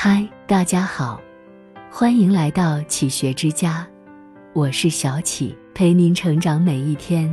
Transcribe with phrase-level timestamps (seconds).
[0.00, 1.20] 嗨，大家好，
[1.90, 3.84] 欢迎来到启学之家，
[4.52, 7.28] 我是小启，陪您成长每一天，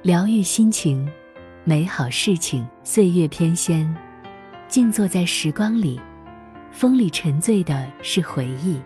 [0.00, 1.06] 疗愈心情，
[1.64, 2.66] 美好事情。
[2.82, 3.86] 岁月翩跹，
[4.68, 6.00] 静坐在时光里，
[6.72, 8.80] 风里沉醉的是回忆，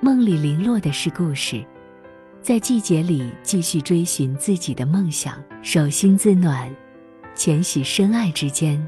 [0.00, 1.66] 梦里零落的是故事，
[2.40, 6.72] 在季节里继续追寻自己的梦想，手心自暖，
[7.34, 8.80] 浅喜深爱之间。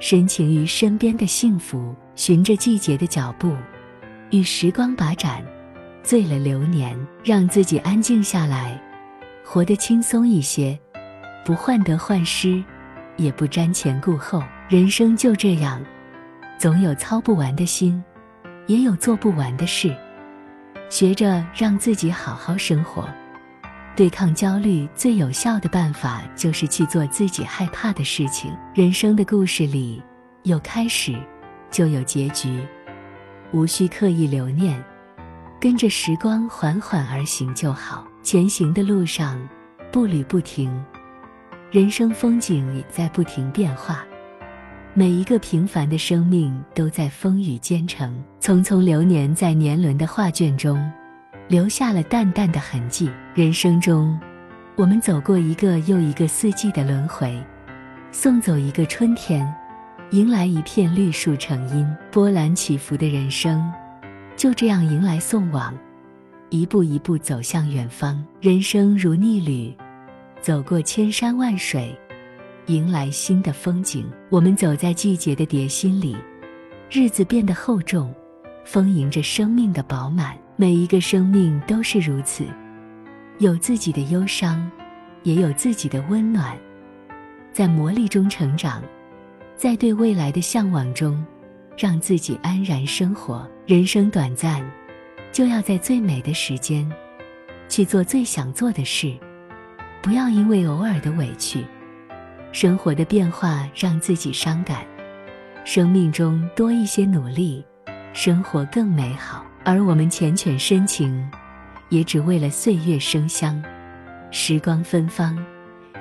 [0.00, 3.56] 深情于身边的幸福，循着季节的脚步，
[4.30, 5.42] 与时光把盏，
[6.02, 8.80] 醉了流年，让自己安静下来，
[9.44, 10.78] 活得轻松一些，
[11.44, 12.62] 不患得患失，
[13.16, 14.42] 也不瞻前顾后。
[14.68, 15.84] 人生就这样，
[16.58, 18.02] 总有操不完的心，
[18.66, 19.94] 也有做不完的事。
[20.88, 23.08] 学着让自己好好生活。
[23.94, 28.50] 对抗焦虑最有效的办法，就是去做自己害怕的事情。
[28.74, 30.02] 人生的故事里，
[30.44, 31.14] 有开始，
[31.72, 32.60] 就有结局，
[33.50, 34.80] 无需刻意留念，
[35.60, 38.06] 跟着时光缓缓而行就好。
[38.22, 39.36] 前行的路上，
[39.90, 40.72] 步履不停，
[41.72, 44.04] 人生风景也在不停变化。
[44.94, 48.22] 每一个平凡的生命，都在风雨兼程。
[48.40, 50.78] 匆匆流年，在年轮的画卷中。
[51.48, 53.10] 留下了淡淡的痕迹。
[53.34, 54.18] 人生中，
[54.76, 57.42] 我们走过一个又一个四季的轮回，
[58.10, 59.46] 送走一个春天，
[60.12, 61.86] 迎来一片绿树成荫。
[62.10, 63.72] 波澜起伏的人生，
[64.36, 65.74] 就这样迎来送往，
[66.50, 68.22] 一步一步走向远方。
[68.38, 69.74] 人生如逆旅，
[70.38, 71.98] 走过千山万水，
[72.66, 74.06] 迎来新的风景。
[74.28, 76.14] 我们走在季节的蝶心里，
[76.90, 78.14] 日子变得厚重，
[78.66, 80.36] 丰盈着生命的饱满。
[80.56, 82.44] 每一个生命都是如此，
[83.38, 84.70] 有自己的忧伤，
[85.22, 86.54] 也有自己的温暖，
[87.50, 88.82] 在磨砺中成长，
[89.62, 91.24] 在对未来的向往中，
[91.78, 93.48] 让自己安然生活。
[93.64, 94.60] 人生短暂，
[95.30, 96.90] 就要在最美的时间，
[97.68, 99.16] 去做最想做的事，
[100.02, 101.64] 不要因为偶尔的委屈，
[102.50, 104.84] 生活的变化让自己伤感。
[105.64, 107.64] 生命中多一些努力，
[108.12, 109.46] 生活更美好。
[109.64, 111.24] 而我们缱绻深情，
[111.88, 113.62] 也只为了岁月生香，
[114.32, 115.38] 时光芬芳，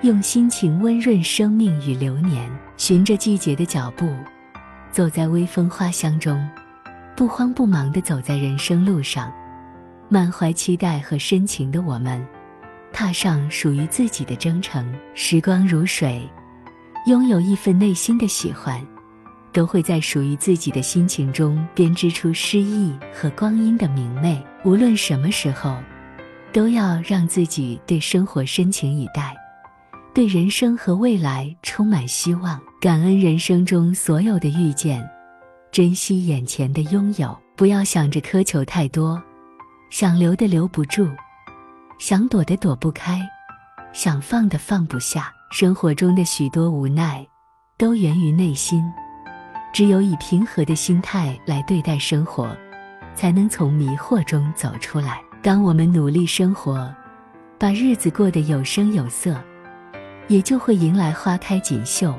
[0.02, 2.50] 用心情温润生命与流年。
[2.78, 4.12] 循着季节的脚步，
[4.92, 6.50] 走在微风花香中，
[7.16, 9.32] 不慌不忙地走在人生路上，
[10.10, 12.26] 满怀期待和深情的我们，
[12.92, 14.92] 踏上属于自己的征程。
[15.14, 16.28] 时光如水，
[17.06, 18.82] 拥有一份内心的喜欢。
[19.54, 24.42] 都会在属于自己的心情中编织出诗意和光阴的明媚。
[24.64, 25.78] 无论什么时候，
[26.54, 29.36] 都要让自己对生活深情以待，
[30.14, 32.60] 对人生和未来充满希望。
[32.82, 35.08] 感恩人生中所有的遇见，
[35.72, 37.38] 珍惜眼前的拥有。
[37.56, 39.22] 不要想着苛求太多，
[39.92, 41.08] 想留的留不住，
[42.00, 43.22] 想躲的躲不开，
[43.94, 45.32] 想放的放不下。
[45.52, 47.26] 生活中的许多无奈，
[47.78, 48.84] 都源于内心。
[49.72, 52.56] 只有以平和的心态来对待生活，
[53.16, 55.22] 才能从迷惑中走出来。
[55.44, 56.92] 当我们努力生活，
[57.60, 59.40] 把日子过得有声有色，
[60.32, 62.18] 也就会迎来花开锦绣，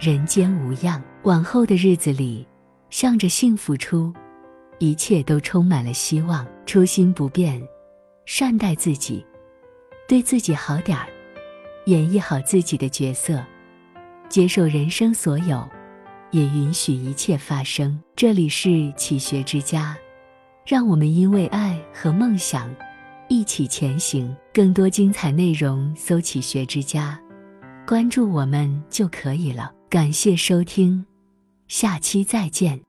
[0.00, 1.02] 人间无恙。
[1.24, 2.48] 往后的日子里，
[2.88, 4.10] 向着幸福出，
[4.78, 6.46] 一切都充满了希望。
[6.64, 7.62] 初心不变，
[8.24, 9.22] 善待自己，
[10.08, 11.06] 对自己好点儿，
[11.84, 13.44] 演绎好自己的角色，
[14.30, 15.62] 接受人生所有。
[16.30, 18.00] 也允许一切发生。
[18.16, 19.94] 这里是启学之家，
[20.64, 22.74] 让我们因为爱和梦想
[23.28, 24.34] 一起前行。
[24.50, 27.20] 更多精彩内容，搜“启学之家”，
[27.90, 29.72] 关注我们就可以了。
[29.88, 31.04] 感谢收听，
[31.66, 32.80] 下期再见。